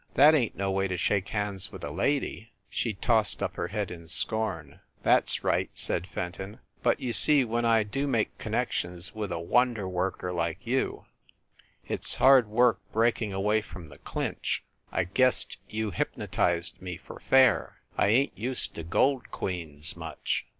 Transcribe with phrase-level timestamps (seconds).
[0.15, 3.67] That ain t no way to shake hands with a lady!" She tossed up her
[3.67, 4.79] head in scorn.
[5.03, 9.37] "That s right," said Fenton, "but you see when I do make connections with a
[9.37, 11.05] wonder worker like you,
[11.87, 14.63] it s hard work breaking away from the clinch.
[14.91, 17.75] I guessed you hypnotized me for fair.
[17.95, 20.47] I ain t used to gold queens, much.